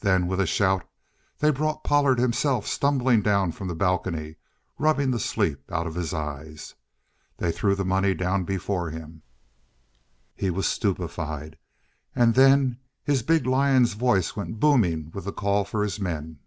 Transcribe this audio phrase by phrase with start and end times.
[0.00, 0.86] Then, with a shout,
[1.38, 4.36] they brought Pollard himself stumbling down from the balcony
[4.78, 6.74] rubbing the sleep out of his eyes.
[7.38, 9.22] They threw the money down before him.
[10.34, 11.56] He was stupefied,
[12.14, 16.40] and then his big lion's voice went booming with the call for his men.